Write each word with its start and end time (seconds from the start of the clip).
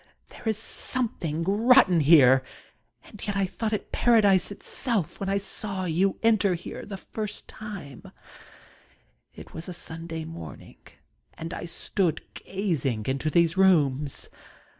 There 0.29 0.49
is 0.49 0.57
something 0.57 1.43
rotten 1.43 1.99
here. 1.99 2.41
And 3.03 3.21
yet 3.27 3.49
thought 3.49 3.71
it 3.71 3.91
paradise 3.91 4.49
itself 4.49 5.19
when 5.19 5.29
I 5.29 5.37
saw 5.37 5.85
you 5.85 6.17
enter 6.23 6.55
here 6.55 6.87
the 6.87 6.97
first 6.97 7.47
time 7.47 8.05
It 9.35 9.53
was 9.53 9.69
a 9.69 9.73
Sunday 9.73 10.25
morning, 10.25 10.77
and 11.35 11.53
I 11.53 11.65
stood 11.65 12.23
gazing 12.33 13.05
into 13.05 13.29
these 13.29 13.55
rooms. 13.57 14.27